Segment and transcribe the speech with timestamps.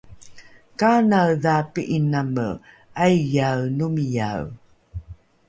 [0.79, 2.47] Kaanaedha pi'iname
[3.03, 4.45] aiyaenomiyae?